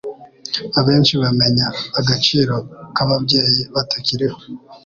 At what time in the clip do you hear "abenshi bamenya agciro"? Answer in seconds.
0.79-2.55